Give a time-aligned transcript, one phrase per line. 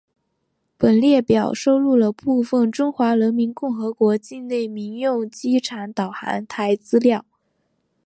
[0.79, 7.23] 本列表收录了部分中华人民共和国境内民用机场导航台资料。